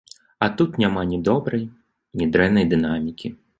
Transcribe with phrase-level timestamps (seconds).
[0.45, 1.63] А тут няма ні добрай,
[2.21, 3.35] ні дрэннай дынамікі.